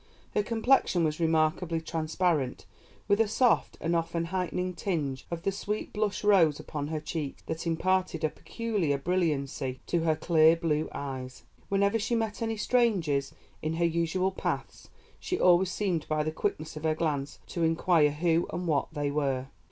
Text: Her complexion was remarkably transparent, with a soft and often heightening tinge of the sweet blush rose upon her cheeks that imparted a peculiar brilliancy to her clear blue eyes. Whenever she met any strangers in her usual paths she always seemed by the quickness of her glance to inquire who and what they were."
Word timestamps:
Her 0.33 0.41
complexion 0.41 1.03
was 1.03 1.19
remarkably 1.19 1.79
transparent, 1.79 2.65
with 3.07 3.21
a 3.21 3.27
soft 3.27 3.77
and 3.79 3.95
often 3.95 4.25
heightening 4.33 4.73
tinge 4.73 5.27
of 5.29 5.43
the 5.43 5.51
sweet 5.51 5.93
blush 5.93 6.23
rose 6.23 6.59
upon 6.59 6.87
her 6.87 6.99
cheeks 6.99 7.43
that 7.45 7.67
imparted 7.67 8.23
a 8.23 8.29
peculiar 8.29 8.97
brilliancy 8.97 9.79
to 9.85 9.99
her 9.99 10.15
clear 10.15 10.55
blue 10.55 10.89
eyes. 10.91 11.43
Whenever 11.69 11.99
she 11.99 12.15
met 12.15 12.41
any 12.41 12.57
strangers 12.57 13.35
in 13.61 13.73
her 13.75 13.85
usual 13.85 14.31
paths 14.31 14.89
she 15.19 15.39
always 15.39 15.69
seemed 15.69 16.07
by 16.07 16.23
the 16.23 16.31
quickness 16.31 16.75
of 16.75 16.81
her 16.83 16.95
glance 16.95 17.37
to 17.49 17.63
inquire 17.63 18.09
who 18.09 18.47
and 18.51 18.65
what 18.65 18.87
they 18.93 19.11
were." 19.11 19.49